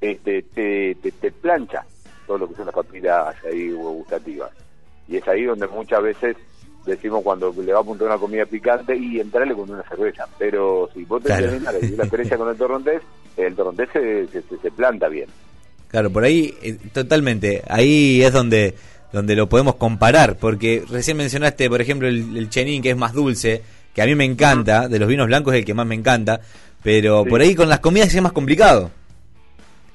este, 0.00 0.42
te, 0.42 0.94
te, 0.94 1.30
plancha 1.30 1.84
todo 2.26 2.38
lo 2.38 2.48
que 2.48 2.56
son 2.56 2.66
las 2.66 2.74
papilas 2.74 3.34
ahí 3.44 3.70
gustativas. 3.70 4.50
Y 5.08 5.16
es 5.16 5.28
ahí 5.28 5.44
donde 5.44 5.68
muchas 5.68 6.02
veces 6.02 6.36
decimos 6.84 7.22
cuando 7.22 7.52
le 7.52 7.72
va 7.72 7.78
a 7.78 7.82
apuntar 7.82 8.08
una 8.08 8.18
comida 8.18 8.44
picante 8.44 8.96
y 8.96 9.20
entrarle 9.20 9.54
con 9.54 9.70
una 9.70 9.82
cerveza. 9.84 10.26
Pero 10.38 10.88
si 10.92 11.04
vos 11.04 11.22
te 11.22 11.28
claro. 11.28 11.58
la 11.60 11.70
experiencia 12.04 12.36
con 12.36 12.48
el 12.48 12.56
torrontés, 12.56 13.02
el 13.36 13.54
torrontés 13.54 13.88
se, 13.92 14.26
se, 14.26 14.70
planta 14.72 15.08
bien. 15.08 15.28
Claro, 15.88 16.10
por 16.10 16.24
ahí, 16.24 16.54
eh, 16.62 16.76
totalmente. 16.92 17.62
Ahí 17.68 18.22
es 18.22 18.32
donde 18.32 18.74
donde 19.12 19.36
lo 19.36 19.48
podemos 19.48 19.76
comparar, 19.76 20.36
porque 20.36 20.84
recién 20.90 21.16
mencionaste, 21.16 21.68
por 21.70 21.80
ejemplo, 21.80 22.08
el, 22.08 22.50
chenín, 22.50 22.82
que 22.82 22.90
es 22.90 22.96
más 22.96 23.12
dulce, 23.12 23.62
que 23.96 24.02
a 24.02 24.04
mí 24.04 24.14
me 24.14 24.26
encanta, 24.26 24.88
de 24.88 24.98
los 24.98 25.08
vinos 25.08 25.26
blancos 25.26 25.54
es 25.54 25.60
el 25.60 25.64
que 25.64 25.72
más 25.72 25.86
me 25.86 25.94
encanta, 25.94 26.38
pero 26.82 27.24
por 27.24 27.40
ahí 27.40 27.54
con 27.54 27.66
las 27.66 27.80
comidas 27.80 28.14
es 28.14 28.20
más 28.20 28.32
complicado. 28.32 28.90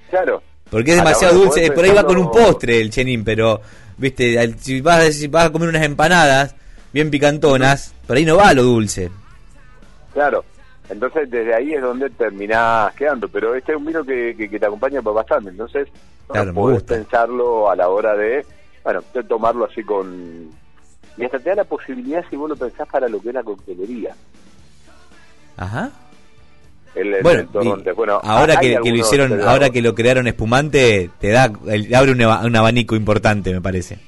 Claro. 0.09 0.41
Porque 0.71 0.89
es 0.89 0.97
demasiado 0.97 1.35
dulce, 1.35 1.71
por 1.71 1.83
ahí 1.83 1.91
va 1.91 2.03
con 2.03 2.17
un 2.17 2.31
postre 2.31 2.81
el 2.81 2.89
chenín, 2.89 3.23
pero, 3.23 3.61
viste, 3.97 4.55
si 4.57 4.81
vas, 4.81 5.13
si 5.13 5.27
vas 5.27 5.45
a 5.45 5.51
comer 5.51 5.69
unas 5.69 5.83
empanadas 5.83 6.55
bien 6.91 7.11
picantonas, 7.11 7.93
por 8.07 8.17
ahí 8.17 8.25
no 8.25 8.37
va 8.37 8.55
lo 8.55 8.63
dulce. 8.63 9.11
Claro, 10.13 10.43
entonces 10.89 11.29
desde 11.29 11.53
ahí 11.53 11.75
es 11.75 11.81
donde 11.83 12.09
terminás 12.09 12.95
quedando, 12.95 13.29
pero 13.29 13.53
este 13.53 13.73
es 13.73 13.77
un 13.77 13.85
vino 13.85 14.03
que, 14.03 14.35
que, 14.35 14.59
te 14.59 14.65
acompaña 14.65 14.99
bastante, 15.01 15.51
entonces 15.51 15.87
claro, 16.27 16.51
podés 16.55 16.81
pensarlo 16.81 17.69
a 17.69 17.75
la 17.75 17.87
hora 17.87 18.15
de 18.15 18.43
bueno, 18.83 19.03
tomarlo 19.29 19.65
así 19.65 19.83
con... 19.83 20.59
Y 21.21 21.25
hasta 21.25 21.39
te 21.39 21.49
da 21.51 21.57
la 21.57 21.63
posibilidad, 21.65 22.25
si 22.29 22.35
vos 22.35 22.49
lo 22.49 22.55
pensás, 22.55 22.87
para 22.87 23.07
lo 23.07 23.21
que 23.21 23.29
es 23.29 23.35
la 23.35 23.43
coctelería. 23.43 24.15
Ajá. 25.55 25.91
bueno, 27.21 28.19
ahora 28.23 28.59
que, 28.59 28.79
lo 28.79 28.95
hicieron, 28.95 29.39
ahora 29.41 29.69
que 29.69 29.83
lo 29.83 29.93
crearon 29.93 30.25
espumante, 30.25 31.11
te 31.19 31.29
da, 31.29 31.43
abre 31.43 32.11
un, 32.11 32.55
abanico 32.55 32.95
importante, 32.95 33.53
me 33.53 33.61
parece. 33.61 33.99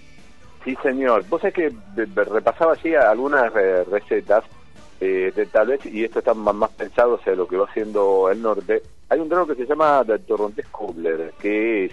Sí, 0.65 0.75
señor. 0.82 1.24
Vos 1.29 1.41
sabés 1.41 1.53
que 1.53 1.74
repasaba 2.15 2.74
así 2.74 2.96
algunas 2.96 3.53
recetas, 3.53 4.43
eh, 5.00 5.32
de, 5.36 5.46
tal 5.46 5.67
vez, 5.67 5.86
y 5.86 6.03
esto 6.03 6.17
está 6.17 6.34
más, 6.34 6.72
pensado 6.72 7.15
hacia 7.15 7.36
lo 7.36 7.48
que 7.48 7.58
va 7.58 7.65
haciendo 7.65 8.32
el 8.32 8.41
norte. 8.41 8.82
Hay 9.10 9.20
un 9.20 9.29
trono 9.29 9.46
que 9.46 9.53
se 9.53 9.67
llama 9.67 10.03
Torrontés 10.25 10.65
Kobler, 10.70 11.34
que 11.39 11.86
es 11.86 11.91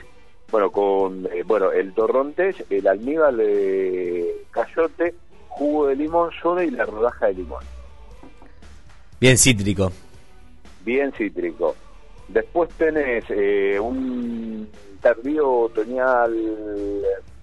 bueno, 0.50 0.71
con 0.71 1.26
eh, 1.26 1.42
bueno 1.45 1.71
el 1.73 1.92
torrontés, 1.92 2.57
el 2.71 2.87
almíbar 2.87 3.35
de 3.35 4.45
cayote, 4.50 5.14
jugo 5.49 5.87
de 5.87 5.97
limón, 5.97 6.30
soda 6.42 6.64
y 6.64 6.71
la 6.71 6.85
rodaja 6.85 7.26
de 7.26 7.35
limón. 7.35 7.62
Bien 9.21 9.37
cítrico. 9.37 9.92
Bien 10.85 11.12
cítrico. 11.12 11.76
Después 12.28 12.71
tenés 12.71 13.25
eh, 13.28 13.78
un 13.78 14.69
tardío 15.00 15.50
otoñal 15.50 16.35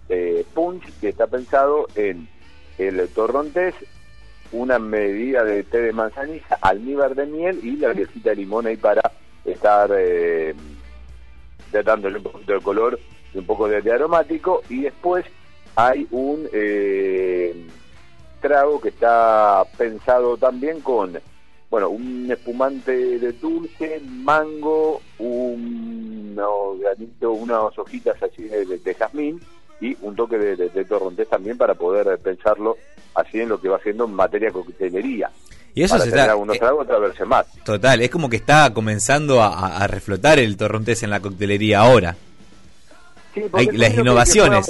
eh, 0.09 0.45
punch 0.53 0.83
que 0.99 1.09
está 1.09 1.27
pensado 1.27 1.87
en 1.95 2.27
el 2.77 3.07
torrontés, 3.09 3.75
una 4.51 4.79
medida 4.79 5.43
de 5.43 5.63
té 5.63 5.81
de 5.81 5.93
manzanilla, 5.93 6.57
almíbar 6.61 7.15
de 7.15 7.25
miel 7.25 7.59
y 7.63 7.75
la 7.77 7.93
piecita 7.93 8.29
de 8.31 8.37
limón 8.37 8.67
ahí 8.67 8.77
para 8.77 9.11
estar 9.43 9.91
dándole 11.71 12.17
un 12.17 12.24
poquito 12.24 12.53
de 12.53 12.62
color 12.62 13.00
y 13.33 13.38
un 13.38 13.45
poco 13.45 13.67
de, 13.67 13.91
aromático. 13.91 14.62
Y 14.69 14.81
después 14.81 15.25
hay 15.75 16.07
un 16.12 16.47
eh, 16.53 17.67
trago 18.41 18.79
que 18.79 18.89
está 18.89 19.63
pensado 19.77 20.38
también 20.38 20.81
con, 20.81 21.19
bueno, 21.69 21.89
un 21.89 22.29
espumante 22.31 23.19
de 23.19 23.31
dulce, 23.33 24.01
mango, 24.03 25.01
un 25.19 26.36
granito, 26.79 27.31
unas 27.31 27.77
hojitas 27.77 28.21
así 28.21 28.43
de, 28.43 28.95
jazmín 28.95 29.41
y 29.81 29.97
un 30.01 30.15
toque 30.15 30.38
de, 30.38 30.55
de, 30.55 30.86
torrontés 30.86 31.27
también 31.27 31.57
para 31.57 31.74
poder 31.74 32.17
pensarlo 32.19 32.77
así 33.15 33.39
en 33.39 33.50
lo 33.50 33.59
que 33.59 33.69
va 33.69 33.77
haciendo 33.77 34.05
en 34.05 34.13
materia 34.13 34.50
de 34.50 34.53
coctelería. 34.53 35.31
Y 35.77 35.84
eso 35.84 36.00
se 36.00 36.10
está. 36.10 36.31
Algunos 36.31 36.57
tragos, 36.57 36.86
otra 36.86 36.98
verse 36.98 37.24
más. 37.24 37.46
Total, 37.63 38.01
es 38.01 38.10
como 38.10 38.31
que 38.31 38.38
está 38.38 38.74
comenzando 38.74 39.43
a, 39.43 39.86
reflotar 39.86 40.39
el 40.39 40.57
torrontés 40.57 41.03
en 41.03 41.12
la 41.12 41.19
coctelería 41.19 41.81
ahora. 41.81 42.15
Sí, 43.36 43.43
Hay, 43.53 43.67
las 43.67 43.93
innovaciones. 43.93 44.67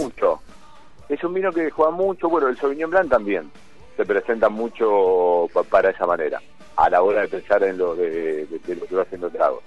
Es 1.08 1.24
un 1.24 1.34
vino 1.34 1.54
que 1.54 1.72
juega 1.72 1.92
mucho. 1.92 2.28
Bueno, 2.28 2.50
el 2.50 2.58
Sauvignon 2.58 2.90
Blanc 2.90 3.10
también 3.10 3.50
se 3.96 4.06
presenta 4.06 4.50
mucho 4.50 5.48
para 5.70 5.92
esa 5.92 6.06
manera, 6.06 6.42
a 6.76 6.90
la 6.90 7.02
hora 7.02 7.22
de 7.22 7.30
pensar 7.30 7.64
en 7.64 7.78
lo 7.78 7.96
de, 7.96 8.46
lo 8.68 8.86
que 8.86 8.96
va 8.96 9.04
haciendo 9.04 9.30
trago. 9.30 9.64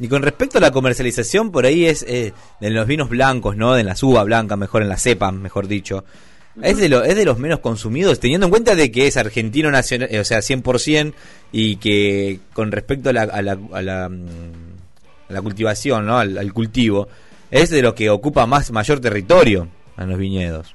Y 0.00 0.08
con 0.08 0.22
respecto 0.22 0.58
a 0.58 0.60
la 0.60 0.72
comercialización, 0.72 1.52
por 1.52 1.66
ahí 1.66 1.86
es 1.86 2.02
eh, 2.02 2.32
en 2.60 2.74
los 2.74 2.88
vinos 2.88 3.08
blancos, 3.08 3.56
¿no? 3.56 3.78
En 3.78 3.86
la 3.86 3.94
uva 4.02 4.24
blanca, 4.24 4.56
mejor 4.56 4.82
en 4.82 4.88
la 4.88 4.96
cepa, 4.96 5.30
mejor 5.30 5.68
dicho. 5.68 6.02
Es 6.60 6.76
de, 6.76 6.88
lo, 6.90 7.02
es 7.02 7.16
de 7.16 7.24
los 7.24 7.38
menos 7.38 7.60
consumidos, 7.60 8.20
teniendo 8.20 8.46
en 8.46 8.50
cuenta 8.50 8.74
de 8.74 8.92
que 8.92 9.06
es 9.06 9.16
argentino 9.16 9.70
nacional, 9.70 10.08
eh, 10.10 10.20
o 10.20 10.24
sea, 10.24 10.38
100%, 10.40 11.14
y 11.50 11.76
que 11.76 12.40
con 12.52 12.70
respecto 12.72 13.08
a 13.08 13.12
la, 13.14 13.22
a 13.22 13.40
la, 13.40 13.58
a 13.72 13.82
la, 13.82 14.08
mm, 14.10 15.42
cultivación, 15.42 16.04
¿no? 16.04 16.18
Al, 16.18 16.52
cultivo, 16.52 17.08
es 17.50 17.70
de 17.70 17.80
lo 17.80 17.94
que 17.94 18.10
ocupa 18.10 18.44
más 18.46 18.70
mayor 18.70 19.00
territorio 19.00 19.68
en 19.96 20.10
los 20.10 20.18
viñedos. 20.18 20.74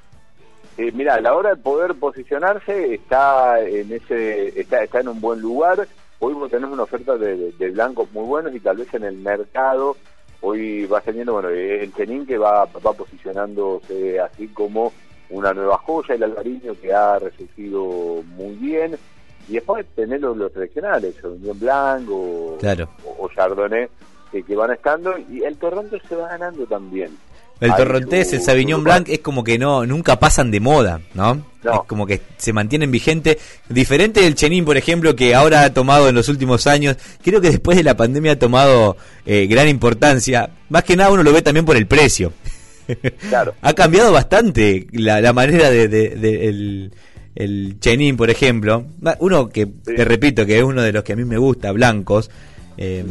Eh, 0.78 0.90
mira, 0.92 1.14
a 1.14 1.20
la 1.20 1.34
hora 1.34 1.50
de 1.50 1.56
poder 1.56 1.94
posicionarse 1.94 2.94
está 2.94 3.60
en 3.60 3.92
ese 3.92 4.60
está, 4.60 4.82
está 4.82 5.00
en 5.00 5.08
un 5.08 5.20
buen 5.20 5.40
lugar. 5.40 5.86
Hoy 6.18 6.34
tenemos 6.50 6.74
una 6.74 6.84
oferta 6.84 7.16
de, 7.16 7.52
blancos 7.70 8.10
muy 8.12 8.24
buenos 8.24 8.52
y 8.52 8.58
tal 8.58 8.78
vez 8.78 8.92
en 8.94 9.04
el 9.04 9.16
mercado 9.16 9.96
hoy 10.40 10.86
va 10.86 11.00
teniendo, 11.00 11.32
bueno, 11.32 11.48
el 11.48 11.92
Chenin 11.94 12.26
que 12.26 12.38
va, 12.38 12.64
va 12.64 12.92
posicionándose 12.92 14.20
así 14.20 14.48
como 14.48 14.92
una 15.30 15.52
nueva 15.52 15.78
joya, 15.78 16.14
el 16.14 16.22
albariño 16.22 16.74
que 16.80 16.92
ha 16.92 17.18
resurgido 17.18 18.22
muy 18.36 18.54
bien, 18.56 18.96
y 19.48 19.54
después 19.54 19.86
tener 19.94 20.20
los, 20.20 20.52
tradicionales, 20.52 21.14
Sauvignon 21.20 21.58
Blanc 21.58 22.10
o, 22.10 22.58
o, 23.18 23.28
Chardonnay, 23.34 23.88
que, 24.30 24.56
van 24.56 24.72
estando, 24.72 25.14
y 25.30 25.42
el 25.42 25.56
torrontés 25.56 26.02
se 26.08 26.16
va 26.16 26.28
ganando 26.28 26.66
también. 26.66 27.16
El 27.60 27.74
torrontés, 27.74 28.32
el 28.34 28.40
Sauvignon 28.40 28.84
Blanc 28.84 29.08
es 29.08 29.18
como 29.18 29.42
que 29.42 29.58
no 29.58 29.84
nunca 29.84 30.20
pasan 30.20 30.50
de 30.52 30.60
moda, 30.60 31.00
¿no? 31.14 31.44
Es 31.64 31.80
como 31.88 32.06
que 32.06 32.20
se 32.36 32.52
mantienen 32.52 32.90
vigentes. 32.90 33.38
Diferente 33.68 34.20
del 34.20 34.36
Chenin, 34.36 34.64
por 34.64 34.76
ejemplo, 34.76 35.16
que 35.16 35.34
ahora 35.34 35.64
ha 35.64 35.72
tomado 35.72 36.08
en 36.08 36.14
los 36.14 36.28
últimos 36.28 36.68
años, 36.68 36.96
creo 37.20 37.40
que 37.40 37.50
después 37.50 37.76
de 37.76 37.82
la 37.82 37.96
pandemia 37.96 38.32
ha 38.32 38.38
tomado 38.38 38.96
eh, 39.26 39.48
gran 39.48 39.66
importancia. 39.66 40.50
Más 40.68 40.84
que 40.84 40.96
nada 40.96 41.10
uno 41.10 41.24
lo 41.24 41.32
ve 41.32 41.42
también 41.42 41.66
por 41.66 41.76
el 41.76 41.88
precio. 41.88 42.32
Claro. 43.28 43.54
ha 43.62 43.72
cambiado 43.74 44.12
bastante 44.12 44.86
la, 44.92 45.32
manera 45.32 45.70
de, 45.70 45.84
el, 46.48 46.92
el 47.34 47.78
Chenin, 47.80 48.16
por 48.16 48.30
ejemplo. 48.30 48.86
Uno 49.20 49.48
que, 49.48 49.66
te 49.66 50.04
repito, 50.04 50.44
que 50.44 50.58
es 50.58 50.64
uno 50.64 50.82
de 50.82 50.92
los 50.92 51.04
que 51.04 51.12
a 51.12 51.16
mí 51.16 51.24
me 51.24 51.38
gusta, 51.38 51.72
blancos. 51.72 52.30
Eh, 52.76 53.04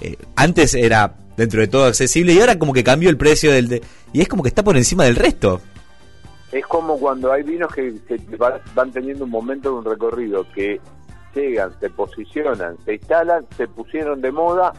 eh, 0.00 0.16
antes 0.36 0.74
era 0.74 1.14
dentro 1.36 1.60
de 1.60 1.68
todo 1.68 1.86
accesible 1.86 2.32
y 2.32 2.40
ahora 2.40 2.58
como 2.58 2.72
que 2.72 2.82
cambió 2.82 3.08
el 3.10 3.16
precio 3.16 3.52
del... 3.52 3.68
De, 3.68 3.82
y 4.12 4.20
es 4.20 4.28
como 4.28 4.42
que 4.42 4.48
está 4.48 4.64
por 4.64 4.76
encima 4.76 5.04
del 5.04 5.16
resto. 5.16 5.60
Es 6.50 6.66
como 6.66 6.98
cuando 6.98 7.32
hay 7.32 7.42
vinos 7.42 7.72
que, 7.72 7.94
van 8.74 8.90
teniendo 8.90 9.24
un 9.24 9.30
momento 9.30 9.70
de 9.70 9.74
un 9.76 9.84
recorrido 9.84 10.46
que 10.54 10.80
llegan, 11.34 11.70
se 11.78 11.90
posicionan, 11.90 12.76
se 12.84 12.94
instalan, 12.94 13.46
se 13.56 13.68
pusieron 13.68 14.20
de 14.20 14.32
moda 14.32 14.72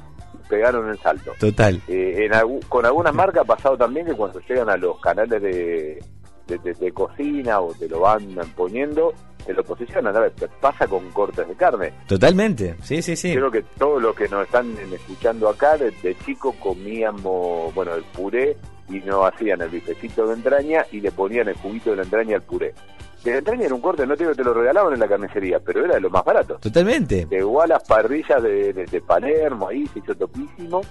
pegaron 0.50 0.90
el 0.90 0.98
salto. 1.00 1.34
Total. 1.40 1.82
Eh, 1.88 2.28
en, 2.30 2.60
con 2.68 2.86
algunas 2.86 3.14
marcas 3.14 3.44
ha 3.44 3.46
pasado 3.46 3.78
también 3.78 4.08
que 4.08 4.14
cuando 4.14 4.40
llegan 4.42 4.70
a 4.70 4.76
los 4.76 5.00
canales 5.00 5.42
de, 5.42 6.04
de, 6.48 6.92
cocina 6.92 7.62
o 7.62 7.74
te 7.74 7.88
lo 7.88 8.02
van 8.02 8.36
poniendo, 8.56 9.14
te 9.46 9.54
lo 9.54 9.64
posicionan. 9.64 10.16
A 10.16 10.20
ver, 10.22 10.34
pasa 10.60 10.88
con 10.88 11.10
cortes 11.12 11.48
de 11.48 11.56
carne. 11.56 11.94
Totalmente, 12.08 12.76
sí, 12.82 13.02
sí, 13.02 13.16
sí. 13.16 13.34
Creo 13.34 13.52
que 13.52 13.62
todos 13.78 14.02
los 14.02 14.16
que 14.16 14.28
nos 14.28 14.46
están 14.46 14.76
escuchando 14.92 15.48
acá, 15.48 15.78
de, 15.78 16.18
chico 16.26 16.54
comíamos, 16.60 17.74
bueno, 17.74 17.94
el 17.94 18.04
puré 18.04 18.58
y 18.90 19.00
no 19.02 19.26
hacían 19.26 19.62
el 19.62 19.70
bifecito 19.70 20.26
de 20.26 20.34
entraña 20.34 20.84
y 20.92 21.00
le 21.00 21.12
ponían 21.12 21.48
el 21.48 21.56
juguito 21.56 21.92
de 21.92 21.98
la 21.98 22.04
entraña 22.04 22.38
al 22.38 22.42
puré. 22.42 22.74
La 23.24 23.38
entraña 23.38 23.66
era 23.66 23.76
un 23.76 23.82
corte, 23.82 24.08
no 24.08 24.16
te 24.16 24.24
digo 24.24 24.32
que 24.32 24.38
te 24.38 24.44
lo 24.44 24.54
regalaban 24.54 24.94
en 24.94 25.00
la 25.00 25.08
carnicería, 25.08 25.60
pero 25.60 25.84
era 25.84 25.96
de 25.96 26.02
lo 26.02 26.10
más 26.10 26.24
barato. 26.24 26.56
Totalmente. 26.56 27.28
igual 27.32 27.70
las 27.70 27.84
parrillas 27.84 28.42
de, 28.42 28.74
de, 28.74 29.02
Palermo, 29.02 29.68
ahí 29.68 29.86
se 29.88 30.00
hizo 30.00 30.16
topísimo. 30.16 30.82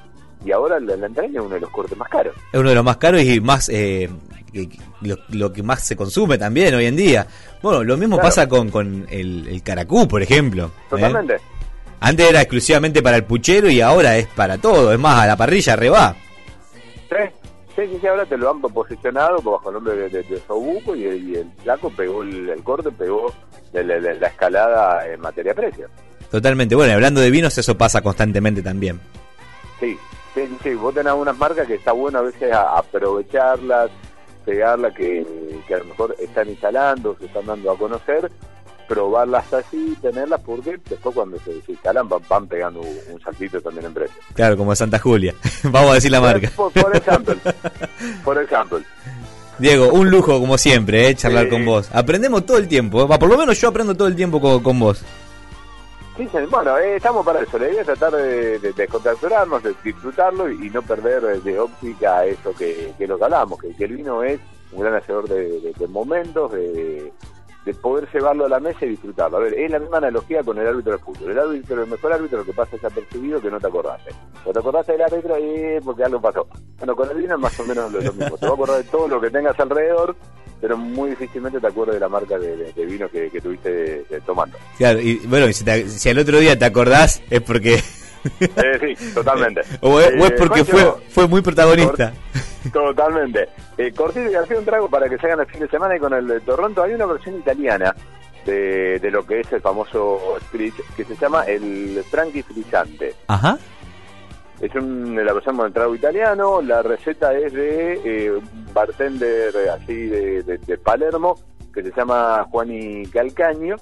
Y 0.44 0.52
ahora 0.52 0.78
la, 0.78 0.94
entraña 0.94 1.40
es 1.40 1.46
uno 1.46 1.54
de 1.54 1.60
los 1.60 1.70
cortes 1.70 1.96
más 1.96 2.08
caros. 2.08 2.34
Es 2.52 2.60
uno 2.60 2.68
de 2.68 2.74
los 2.74 2.84
más 2.84 2.96
caros 2.98 3.22
y 3.22 3.40
más 3.40 3.68
eh, 3.70 4.08
lo, 5.30 5.52
que 5.52 5.62
más 5.62 5.82
se 5.82 5.96
consume 5.96 6.38
también 6.38 6.74
hoy 6.74 6.86
en 6.86 6.96
día. 6.96 7.26
Bueno, 7.62 7.82
lo 7.82 7.96
mismo 7.96 8.18
pasa 8.18 8.48
con, 8.48 8.70
con 8.70 9.06
el, 9.10 9.48
el, 9.48 9.62
caracú, 9.62 10.06
por 10.06 10.22
ejemplo. 10.22 10.66
¿eh? 10.66 10.86
Totalmente. 10.90 11.36
Antes 12.00 12.30
era 12.30 12.42
exclusivamente 12.42 13.02
para 13.02 13.16
el 13.16 13.24
puchero 13.24 13.68
y 13.68 13.80
ahora 13.80 14.16
es 14.16 14.28
para 14.28 14.58
todo. 14.58 14.92
Es 14.92 14.98
más, 14.98 15.18
a 15.20 15.26
la 15.26 15.36
parrilla 15.36 15.74
reba. 15.74 16.14
Sí, 17.08 17.16
Sí, 17.78 18.04
ahora 18.08 18.26
te 18.26 18.36
lo 18.36 18.50
han 18.50 18.60
posicionado 18.60 19.40
bajo 19.40 19.68
el 19.68 19.74
nombre 19.74 19.94
de, 19.94 20.08
de, 20.08 20.40
Sobuco 20.48 20.96
y, 20.96 21.04
el 21.04 21.48
flaco 21.62 21.90
pegó 21.90 22.24
el, 22.24 22.60
corte, 22.64 22.90
pegó 22.90 23.32
la, 23.72 24.26
escalada 24.26 25.06
en 25.06 25.20
materia 25.20 25.54
precio. 25.54 25.86
Totalmente, 26.28 26.74
bueno, 26.74 26.94
hablando 26.94 27.20
de 27.20 27.30
vinos, 27.30 27.56
eso 27.56 27.78
pasa 27.78 28.02
constantemente 28.02 28.62
también. 28.62 29.00
Sí, 29.78 29.96
sí, 30.34 30.58
sí, 30.60 30.74
vos 30.74 30.92
tenés 30.92 31.12
unas 31.12 31.38
marcas 31.38 31.68
que 31.68 31.74
está 31.74 31.92
bueno 31.92 32.18
a 32.18 32.22
veces 32.22 32.52
aprovecharlas, 32.52 33.92
pegarlas, 34.44 34.92
que, 34.94 35.24
que 35.68 35.74
a 35.74 35.78
lo 35.78 35.84
mejor 35.84 36.16
están 36.18 36.48
instalando, 36.48 37.16
se 37.20 37.26
están 37.26 37.46
dando 37.46 37.70
a 37.70 37.78
conocer, 37.78 38.28
probarlas 38.88 39.52
así, 39.52 39.96
tenerlas, 40.00 40.40
porque 40.40 40.80
después 40.88 41.14
cuando 41.14 41.38
se, 41.40 41.52
instalan 41.68 42.08
van, 42.08 42.48
pegando 42.48 42.80
un 42.80 43.20
saltito 43.20 43.60
también 43.60 43.86
en 43.86 43.94
precio. 43.94 44.16
Claro, 44.34 44.56
como 44.56 44.74
Santa 44.74 44.98
Julia. 44.98 45.34
Vamos 45.64 45.90
a 45.90 45.94
decir 45.94 46.10
la 46.10 46.20
marca. 46.20 46.50
Por, 46.56 46.72
ejemplo. 46.96 47.36
por 48.24 48.42
ejemplo. 48.42 48.80
Diego, 49.58 49.92
un 49.92 50.10
lujo 50.10 50.40
como 50.40 50.56
siempre, 50.56 51.08
eh, 51.08 51.14
charlar 51.14 51.48
con 51.48 51.64
vos. 51.64 51.90
Aprendemos 51.92 52.46
todo 52.46 52.56
el 52.56 52.66
tiempo, 52.66 53.02
eh. 53.02 53.18
por 53.18 53.28
lo 53.28 53.36
menos 53.36 53.60
yo 53.60 53.68
aprendo 53.68 53.94
todo 53.94 54.08
el 54.08 54.16
tiempo 54.16 54.40
con, 54.40 54.80
vos. 54.80 55.04
Sí, 56.16 56.28
bueno, 56.50 56.76
eh, 56.78 56.96
estamos 56.96 57.24
para 57.24 57.40
eso, 57.42 57.58
la 57.58 57.68
idea 57.68 57.80
es 57.80 57.86
tratar 57.86 58.12
de, 58.12 58.58
de, 58.58 58.72
de 58.72 59.74
disfrutarlo 59.84 60.50
y, 60.50 60.70
no 60.70 60.82
perder 60.82 61.42
de 61.42 61.60
óptica 61.60 62.24
eso 62.24 62.52
que, 62.56 62.92
que 62.98 63.06
lo 63.06 63.18
que 63.18 63.24
hablamos, 63.24 63.60
que, 63.60 63.84
el 63.84 63.96
vino 63.96 64.22
es 64.22 64.40
un 64.72 64.80
gran 64.80 64.94
hacedor 64.94 65.28
de, 65.28 65.72
de 65.76 65.86
momentos, 65.86 66.52
de, 66.52 67.12
de 67.68 67.74
poder 67.74 68.08
llevarlo 68.10 68.46
a 68.46 68.48
la 68.48 68.60
mesa 68.60 68.86
y 68.86 68.88
disfrutarlo. 68.88 69.36
A 69.36 69.40
ver, 69.40 69.52
es 69.52 69.70
la 69.70 69.78
misma 69.78 69.98
analogía 69.98 70.42
con 70.42 70.56
el 70.56 70.66
árbitro 70.66 70.92
de 70.92 70.98
fútbol. 70.98 71.32
El 71.32 71.38
árbitro, 71.38 71.82
el 71.82 71.90
mejor 71.90 72.12
árbitro, 72.14 72.38
lo 72.38 72.44
que 72.46 72.54
pasa 72.54 72.76
es 72.76 72.82
apercibido 72.82 73.42
que 73.42 73.50
no 73.50 73.60
te 73.60 73.66
acordaste. 73.66 74.10
O 74.46 74.52
te 74.54 74.58
acordaste 74.58 74.92
del 74.92 75.02
árbitro 75.02 75.38
y 75.38 75.78
porque 75.84 76.04
algo 76.04 76.18
pasó. 76.18 76.48
Bueno, 76.78 76.96
con 76.96 77.10
el 77.10 77.18
vino 77.18 77.34
es 77.34 77.40
más 77.40 77.60
o 77.60 77.64
menos 77.66 77.92
lo, 77.92 78.00
mismo. 78.00 78.24
Te 78.24 78.30
vas 78.30 78.42
a 78.42 78.54
acordar 78.54 78.76
de 78.78 78.84
todo 78.84 79.06
lo 79.06 79.20
que 79.20 79.28
tengas 79.28 79.60
alrededor, 79.60 80.16
pero 80.62 80.78
muy 80.78 81.10
difícilmente 81.10 81.60
te 81.60 81.66
acuerdas 81.66 81.96
de 81.96 82.00
la 82.00 82.08
marca 82.08 82.38
de, 82.38 82.86
vino 82.86 83.06
que, 83.10 83.28
que 83.28 83.40
tuviste 83.42 84.02
tomando. 84.24 84.56
Claro, 84.78 84.98
y 84.98 85.16
bueno, 85.26 85.52
si, 85.52 85.64
si 85.90 86.08
al 86.08 86.18
otro 86.18 86.38
día 86.38 86.58
te 86.58 86.64
acordás, 86.64 87.20
es 87.28 87.42
porque 87.42 87.82
eh, 88.40 88.96
sí, 88.96 89.12
totalmente. 89.12 89.60
o, 89.80 90.00
es, 90.00 90.08
eh, 90.08 90.34
porque 90.38 90.64
fue, 90.64 90.90
fue 91.10 91.28
muy 91.28 91.42
protagonista. 91.42 92.12
Totalmente. 92.72 93.48
Eh, 93.76 93.92
Cortito 93.92 94.28
y 94.28 94.32
García, 94.32 94.58
un 94.58 94.64
trago 94.64 94.88
para 94.88 95.08
que 95.08 95.18
se 95.18 95.26
hagan 95.26 95.40
el 95.40 95.46
fin 95.46 95.60
de 95.60 95.68
semana 95.68 95.96
y 95.96 96.00
con 96.00 96.12
el 96.12 96.26
de 96.26 96.40
Toronto. 96.40 96.82
Hay 96.82 96.94
una 96.94 97.06
versión 97.06 97.36
italiana 97.36 97.94
de, 98.44 98.98
de 98.98 99.10
lo 99.10 99.26
que 99.26 99.40
es 99.40 99.52
el 99.52 99.60
famoso 99.60 100.36
Spritz 100.40 100.76
que 100.96 101.04
se 101.04 101.16
llama 101.16 101.44
el 101.44 102.02
Frankie 102.10 102.42
Frizzante. 102.42 103.14
Ajá. 103.28 103.58
Es 104.60 104.74
un, 104.74 105.14
la 105.24 105.32
versión 105.32 105.56
con 105.56 105.66
el 105.66 105.72
trago 105.72 105.94
italiano. 105.94 106.60
La 106.62 106.82
receta 106.82 107.32
es 107.36 107.52
de 107.52 107.94
eh, 108.04 108.30
un 108.32 108.72
bartender 108.72 109.54
así 109.70 110.06
de, 110.06 110.42
de, 110.42 110.58
de 110.58 110.78
Palermo 110.78 111.38
que 111.72 111.82
se 111.82 111.92
llama 111.92 112.44
Juani 112.50 113.06
Calcaño 113.06 113.76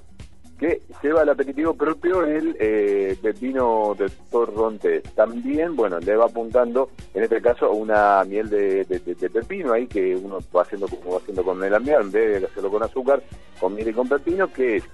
que 0.59 0.83
lleva 1.03 1.23
al 1.23 1.29
aperitivo 1.29 1.75
propio 1.75 2.25
el 2.25 2.57
eh, 2.59 3.17
vino 3.41 3.95
de 3.99 4.11
Torrontés. 4.31 5.03
También, 5.15 5.77
bueno, 5.77 5.99
le 6.01 6.17
va 6.17 6.27
apuntando, 6.27 6.91
en 7.15 7.25
este 7.25 7.43
caso, 7.43 7.71
una 7.73 8.25
miel 8.25 8.49
de, 8.49 8.87
pepino 9.33 9.73
ahí 9.73 9.87
que 9.87 10.17
uno 10.17 10.39
va 10.55 10.63
haciendo 10.63 10.89
como 10.89 11.13
va 11.13 11.19
haciendo 11.19 11.43
con 11.45 11.63
el 11.63 11.75
en 11.75 12.11
vez 12.11 12.41
de 12.41 12.47
hacerlo 12.47 12.71
con 12.71 12.83
azúcar, 12.83 13.23
con 13.61 13.75
miel 13.75 13.89
y 13.89 13.93
con 13.93 14.09
pepino, 14.09 14.51
que 14.53 14.77
es 14.77 14.85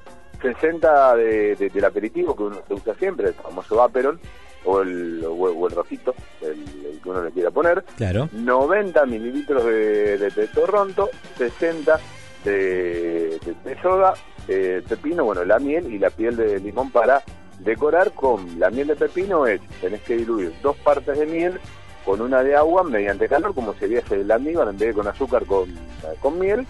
60 0.40 1.16
de, 1.16 1.70
del 1.72 1.84
aperitivo 1.84 2.34
que 2.34 2.42
uno 2.42 2.58
se 2.66 2.74
usa 2.74 2.94
siempre, 2.94 3.28
el 3.28 3.34
famoso 3.34 3.80
Aperol, 3.80 4.18
o 4.64 4.80
el, 4.80 5.24
o, 5.24 5.68
el 5.68 5.74
rojito, 5.74 6.14
el, 6.40 7.00
que 7.00 7.08
uno 7.08 7.22
le 7.22 7.30
quiera 7.30 7.50
poner. 7.50 7.84
Claro. 7.96 8.28
90 8.32 9.06
mililitros 9.06 9.64
de, 9.64 10.18
de, 10.18 10.46
torronto, 10.48 11.08
60 11.36 11.98
de, 12.44 13.21
de, 13.64 13.80
soda, 13.80 14.14
eh, 14.48 14.82
pepino, 14.88 15.24
bueno, 15.24 15.44
la 15.44 15.58
miel 15.58 15.92
y 15.92 15.98
la 15.98 16.10
piel 16.10 16.36
de 16.36 16.58
limón 16.60 16.90
para 16.90 17.22
decorar 17.58 18.12
con 18.12 18.58
la 18.58 18.70
miel 18.70 18.88
de 18.88 18.96
pepino 18.96 19.46
es, 19.46 19.60
tenés 19.80 20.02
que 20.02 20.16
diluir 20.16 20.52
dos 20.62 20.76
partes 20.78 21.18
de 21.18 21.26
miel 21.26 21.60
con 22.04 22.20
una 22.20 22.42
de 22.42 22.56
agua 22.56 22.82
mediante 22.82 23.28
calor, 23.28 23.54
como 23.54 23.74
sería 23.74 24.02
el 24.10 24.30
almíbar, 24.30 24.68
en 24.68 24.78
vez 24.78 24.88
de 24.88 24.94
con 24.94 25.06
azúcar 25.06 25.46
con, 25.46 25.68
con 26.20 26.38
miel, 26.38 26.66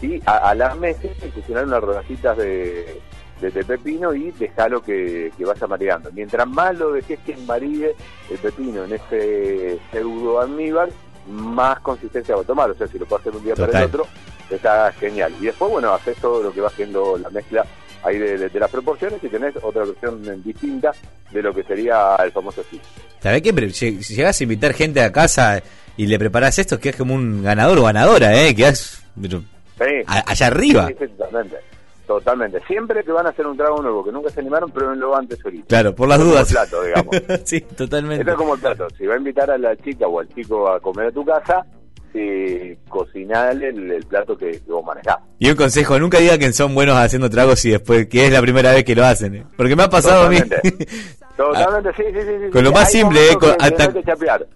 y 0.00 0.22
a, 0.24 0.54
la 0.54 0.74
mesa 0.74 1.08
fusionar 1.34 1.66
unas 1.66 1.82
rodajitas 1.82 2.36
de, 2.38 3.00
de, 3.40 3.64
pepino 3.64 4.14
y 4.14 4.30
dejarlo 4.30 4.82
que, 4.82 5.30
que, 5.36 5.44
vaya 5.44 5.66
mareando. 5.66 6.10
Mientras 6.12 6.48
más 6.48 6.78
lo 6.78 6.92
dejes 6.92 7.18
que 7.20 7.36
maríe 7.36 7.94
el 8.30 8.38
pepino 8.38 8.84
en 8.84 8.94
ese 8.94 9.78
pseudo 9.90 10.40
almíbar, 10.40 10.88
más 11.28 11.80
consistencia 11.80 12.34
va 12.34 12.42
a 12.42 12.44
tomar. 12.44 12.70
O 12.70 12.74
sea, 12.74 12.86
si 12.86 12.98
lo 12.98 13.06
puedes 13.06 13.26
hacer 13.26 13.36
un 13.38 13.44
día 13.44 13.54
para 13.54 13.78
el 13.78 13.84
otro, 13.84 14.06
está 14.56 14.92
genial. 14.92 15.32
Y 15.40 15.46
después, 15.46 15.70
bueno, 15.70 15.92
haces 15.92 16.16
todo 16.18 16.42
lo 16.42 16.52
que 16.52 16.60
va 16.60 16.68
haciendo 16.68 17.18
la 17.18 17.30
mezcla 17.30 17.64
ahí 18.02 18.18
de, 18.18 18.50
las 18.54 18.70
proporciones 18.70 19.22
y 19.22 19.28
tenés 19.28 19.54
otra 19.62 19.84
versión 19.84 20.42
distinta 20.42 20.92
de 21.30 21.42
lo 21.42 21.54
que 21.54 21.62
sería 21.62 22.16
el 22.16 22.32
famoso 22.32 22.62
sí. 22.70 22.80
¿Sabés 23.20 23.42
qué? 23.42 23.70
Si 23.70 23.98
llegas 23.98 24.40
a 24.40 24.42
invitar 24.42 24.72
gente 24.72 25.02
a 25.02 25.12
casa 25.12 25.62
y 25.96 26.06
le 26.06 26.18
preparás 26.18 26.58
esto, 26.58 26.78
que 26.78 26.90
es 26.90 26.96
como 26.96 27.14
un 27.14 27.42
ganador 27.42 27.78
o 27.78 27.84
ganadora, 27.84 28.34
¿eh? 28.34 28.54
Que 28.54 28.68
es 28.68 29.02
allá 30.06 30.46
arriba. 30.46 30.88
totalmente. 30.88 31.56
Totalmente. 32.10 32.58
Siempre 32.66 33.04
que 33.04 33.12
van 33.12 33.26
a 33.26 33.28
hacer 33.28 33.46
un 33.46 33.56
trago 33.56 33.80
nuevo 33.80 34.04
que 34.04 34.10
nunca 34.10 34.30
se 34.30 34.40
animaron, 34.40 34.72
lo 34.98 35.14
antes 35.14 35.38
ahorita. 35.44 35.66
Claro, 35.68 35.94
por 35.94 36.08
las 36.08 36.18
dudas. 36.18 36.52
Como 36.52 36.64
el 36.64 36.68
plato, 36.68 36.82
digamos. 36.82 37.42
sí, 37.44 37.60
totalmente. 37.60 38.22
Esto 38.22 38.32
es 38.32 38.36
como 38.36 38.54
el 38.54 38.60
plato. 38.60 38.88
Si 38.98 39.06
va 39.06 39.14
a 39.14 39.18
invitar 39.18 39.48
a 39.48 39.56
la 39.56 39.76
chica 39.76 40.08
o 40.08 40.18
al 40.18 40.28
chico 40.34 40.68
a 40.68 40.80
comer 40.80 41.06
a 41.06 41.12
tu 41.12 41.24
casa, 41.24 41.64
eh, 42.14 42.78
cocinar 42.88 43.62
el, 43.62 44.04
plato 44.08 44.36
que, 44.36 44.60
vos 44.66 44.84
manejás. 44.84 45.18
Y 45.38 45.48
un 45.50 45.56
consejo, 45.56 45.98
nunca 45.98 46.18
diga 46.18 46.38
que 46.38 46.52
son 46.52 46.74
buenos 46.74 46.96
haciendo 46.96 47.30
tragos 47.30 47.64
y 47.64 47.70
después 47.70 48.06
que 48.08 48.26
es 48.26 48.32
la 48.32 48.40
primera 48.40 48.72
vez 48.72 48.84
que 48.84 48.94
lo 48.94 49.04
hacen. 49.04 49.34
¿eh? 49.34 49.44
Porque 49.56 49.76
me 49.76 49.84
ha 49.84 49.90
pasado 49.90 50.26
a 50.26 50.28
mí. 50.28 50.38
Totalmente, 51.36 51.90
sí, 51.96 52.02
sí, 52.12 52.20
sí, 52.20 52.50
Con 52.50 52.64
lo 52.64 52.72
más 52.72 52.90
simple, 52.90 53.20
eh, 53.30 53.36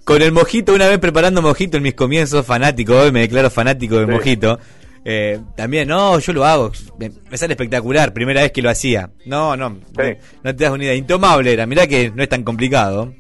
con, 0.05 0.23
el 0.23 0.33
mojito, 0.33 0.75
una 0.75 0.89
vez 0.89 0.99
preparando 0.99 1.43
mojito 1.43 1.77
en 1.77 1.83
mis 1.83 1.95
comienzos, 1.95 2.45
fanático, 2.45 2.95
hoy 2.95 3.13
me 3.13 3.21
declaro 3.21 3.51
fanático 3.51 3.97
del 3.97 4.09
mojito. 4.09 4.59
Eh, 5.07 5.39
también, 5.55 5.87
no, 5.89 6.19
yo 6.19 6.33
lo 6.33 6.45
hago, 6.47 6.73
me, 6.99 7.11
sale 7.37 7.53
espectacular, 7.53 8.13
primera 8.13 8.43
vez 8.43 8.53
que 8.53 8.63
lo 8.63 8.71
hacía. 8.71 9.11
No, 9.27 9.57
no, 9.57 9.69
no, 9.69 9.79
no 10.43 10.57
te 10.57 10.65
das 10.65 10.73
una 10.73 10.85
idea, 10.85 10.95
intomable 10.95 11.53
era, 11.53 11.67
mirá 11.67 11.87
que 11.87 12.11
no 12.11 12.23
es 12.23 12.29
tan 12.29 12.43
complicado. 12.43 13.13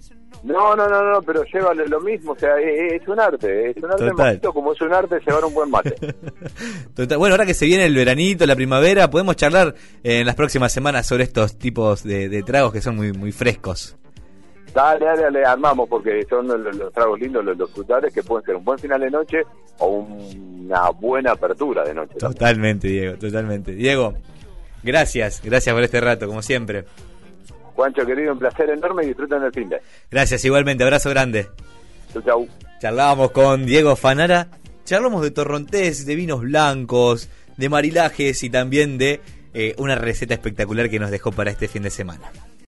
No, 0.45 0.77
no, 0.77 0.87
no, 0.87 1.03
no, 1.11 1.23
pero 1.23 1.43
lleva 1.45 1.73
lo 1.73 2.01
mismo, 2.01 2.33
o 2.33 2.39
sea, 2.39 2.59
es, 2.59 3.09
un 3.09 3.19
arte, 3.19 3.71
es 3.71 3.77
un 3.79 3.91
arte 3.91 4.47
como 4.53 4.75
es 4.75 4.81
un 4.83 4.93
arte 4.93 5.19
llevar 5.27 5.43
un 5.43 5.55
buen 5.55 5.71
mate. 5.71 5.95
Bueno, 7.17 7.35
ahora 7.35 7.47
que 7.47 7.55
se 7.55 7.65
viene 7.65 7.87
el 7.87 7.95
veranito, 7.95 8.45
la 8.45 8.55
primavera, 8.55 9.09
podemos 9.09 9.37
charlar 9.37 9.75
en 10.03 10.27
las 10.27 10.35
próximas 10.35 10.71
semanas 10.71 11.07
sobre 11.07 11.25
estos 11.25 11.59
tipos 11.59 12.05
de, 12.05 12.43
tragos 12.43 12.73
que 12.73 12.83
son 12.83 12.97
muy 12.97 13.13
muy 13.13 13.33
frescos. 13.33 13.97
Dale, 14.75 15.05
dale, 15.05 15.23
dale, 15.23 15.45
armamos 15.45 15.89
porque 15.89 16.25
son 16.29 16.47
los, 16.47 16.93
tragos 16.93 17.19
lindos, 17.19 17.43
los, 17.43 17.57
los, 17.57 17.71
frutales 17.71 18.13
que 18.13 18.23
pueden 18.23 18.45
ser 18.45 18.57
un 18.57 18.65
buen 18.65 18.79
final 18.79 19.01
de 19.01 19.11
noche 19.11 19.43
o 19.79 19.87
una 19.87 20.91
buena 20.91 21.33
apertura 21.33 21.85
de 21.85 21.95
noche. 21.95 22.17
Totalmente, 22.19 22.89
Diego, 22.89 23.17
totalmente. 23.17 23.73
Diego, 23.73 24.13
gracias, 24.83 25.41
gracias 25.43 25.75
por 25.75 25.83
este 25.83 26.01
rato, 26.01 26.27
como 26.27 26.43
siempre. 26.43 26.85
Juancho, 27.75 28.07
querido, 28.07 28.33
un 28.33 28.39
placer 28.39 28.71
enorme 28.71 29.05
y 29.05 29.09
disfruten 29.09 29.43
el 29.43 29.53
fin 29.53 29.69
de. 29.69 29.81
Gracias, 30.11 30.45
igualmente, 30.45 30.85
abrazo 30.85 31.11
grande. 31.11 31.49
Chau, 32.13 32.23
chau. 32.23 32.49
Charlábamos 32.81 33.31
con 33.33 33.67
Diego 33.67 33.97
Fanara, 33.97 34.49
charlamos 34.85 35.23
de 35.23 35.31
torrontés, 35.31 36.07
de 36.07 36.15
vinos 36.15 36.41
blancos, 36.41 37.29
de 37.57 37.69
marilajes 37.69 38.43
y 38.43 38.51
también 38.51 38.99
de 38.99 39.21
eh, 39.55 39.75
una 39.79 39.95
receta 39.95 40.35
espectacular 40.35 40.91
que 40.91 40.99
nos 40.99 41.11
dejó 41.11 41.33
para 41.33 41.51
este 41.51 41.69
fin 41.69 41.83
de 41.83 41.91
semana. 41.91 42.31